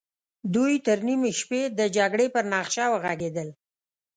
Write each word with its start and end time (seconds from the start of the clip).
دوی 0.53 0.73
تر 0.87 0.97
نيمې 1.07 1.31
شپې 1.39 1.61
د 1.79 1.79
جګړې 1.97 2.27
پر 2.35 2.43
نخشه 2.53 2.85
وغږېدل. 2.89 3.49